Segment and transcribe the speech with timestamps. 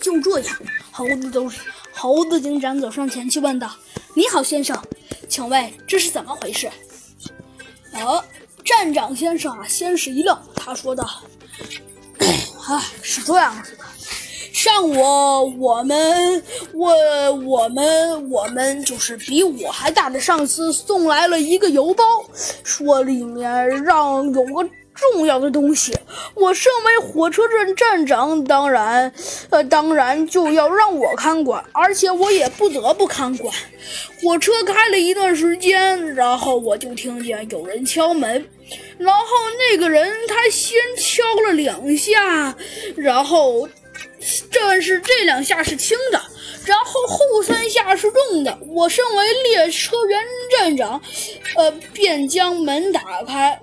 [0.00, 0.56] 就这样，
[0.90, 1.60] 猴子都是
[1.92, 3.70] 猴子警长走上前去问道
[4.14, 4.80] ：“你好，先生，
[5.28, 6.68] 请问这是怎么回事？”
[7.92, 8.24] 啊，
[8.64, 11.04] 站长先生啊，先是一愣，他说道
[12.66, 13.84] ：“啊，是这样子的。”
[14.52, 16.42] 上午，我们
[16.72, 22.04] 我我们我们就是比我还大的上司送来了一个邮包，
[22.64, 24.68] 说里面让有个
[25.00, 25.96] 重要的东西。
[26.34, 29.12] 我身为火车站站长，当然，
[29.50, 33.54] 呃，当然就要让我看管，而且我也不得不看管。
[34.22, 38.48] 火车开了一段时间，然后我就听见有人敲门，
[38.98, 39.24] 然后
[39.70, 42.54] 那个人他先敲了两下，
[42.96, 43.68] 然后。
[44.50, 46.20] 这是这两下是轻的，
[46.64, 48.58] 然后后三下是重的。
[48.68, 50.20] 我身为列车员
[50.50, 51.00] 站长，
[51.56, 53.60] 呃，便将门打开。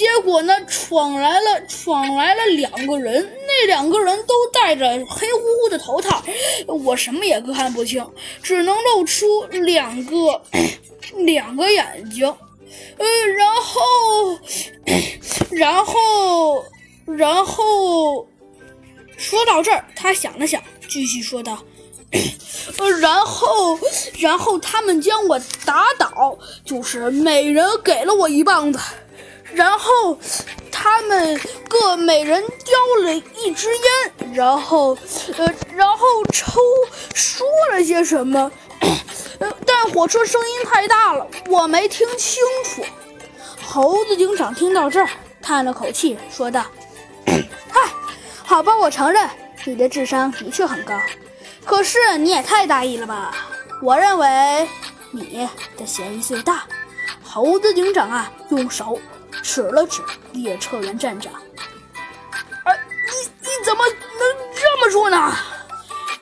[0.00, 3.22] 结果呢，闯来了，闯来了两个人。
[3.46, 6.24] 那两个人都戴着黑乎乎的头套，
[6.66, 8.02] 我什么也看不清，
[8.42, 10.40] 只能露出两个
[11.26, 12.26] 两个眼睛。
[12.96, 14.38] 呃，然后，
[15.52, 16.64] 然后，
[17.04, 18.26] 然后。
[19.18, 21.62] 说到这儿，他想了想，继续说道
[22.78, 23.78] ：“呃，然后，
[24.18, 28.78] 然后他们将我打倒，就是每人给了我一棒子，
[29.54, 30.18] 然后
[30.70, 34.96] 他们各每人叼了一支烟，然后，
[35.36, 36.60] 呃，然后抽
[37.14, 38.50] 说了些什么，
[39.38, 42.84] 呃， 但火车声音太大了，我没听清楚。”
[43.62, 45.08] 猴子警长听到这儿，
[45.40, 46.64] 叹了口气，说道。
[47.26, 47.80] 嗨
[48.44, 49.28] 好吧，我承认
[49.64, 50.98] 你的智商的确很高，
[51.64, 53.32] 可是你也太大意了吧？
[53.82, 54.68] 我认为
[55.12, 56.64] 你的嫌疑最大。
[57.22, 58.98] 猴子警长啊，用手
[59.42, 60.02] 指了指
[60.32, 61.32] 列车员站长。
[62.64, 65.34] 哎，你你怎么能这么说呢？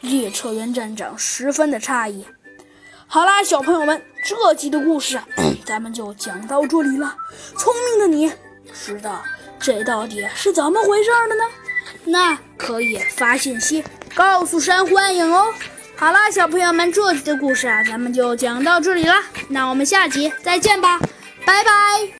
[0.00, 2.24] 列车员站长十分的诧异。
[3.06, 5.20] 好啦，小朋友们，这集的故事
[5.66, 7.16] 咱们就讲到这里了。
[7.56, 8.32] 聪明的你，
[8.72, 9.22] 知道
[9.58, 11.44] 这到底是怎么回事的呢？
[12.04, 13.84] 那可以发信息
[14.14, 15.52] 告诉山欢迎哦。
[15.96, 19.24] 好啦，小朋友们，这集的故事啊，咱们就讲到这里啦。
[19.48, 21.00] 那我们下集再见吧，
[21.44, 22.08] 拜拜。